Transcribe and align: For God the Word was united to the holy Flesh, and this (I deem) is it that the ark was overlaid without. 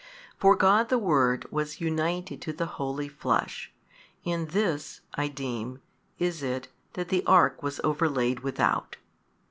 For 0.35 0.55
God 0.55 0.89
the 0.89 0.97
Word 0.97 1.45
was 1.51 1.79
united 1.79 2.41
to 2.41 2.53
the 2.53 2.65
holy 2.65 3.07
Flesh, 3.07 3.71
and 4.25 4.49
this 4.49 5.01
(I 5.13 5.27
deem) 5.27 5.79
is 6.17 6.41
it 6.41 6.69
that 6.93 7.09
the 7.09 7.23
ark 7.27 7.61
was 7.61 7.79
overlaid 7.83 8.39
without. 8.39 8.97